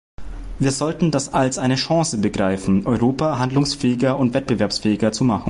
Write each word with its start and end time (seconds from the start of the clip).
Wir 0.57 0.71
sollten 0.71 1.11
das 1.11 1.31
als 1.31 1.59
eine 1.59 1.75
Chance 1.75 2.17
begreifen, 2.17 2.87
Europa 2.87 3.37
handlungsfähiger 3.37 4.17
und 4.17 4.33
wettbewerbsfähiger 4.33 5.11
zu 5.11 5.23
machen. 5.23 5.39